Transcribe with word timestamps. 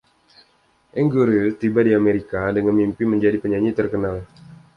Aguirre 1.01 1.41
tiba 1.61 1.81
di 1.85 1.93
Amerika 2.01 2.39
dengan 2.55 2.73
mimpi 2.81 3.03
menjadi 3.11 3.37
penyanyi 3.43 3.69
terkenal. 3.79 4.15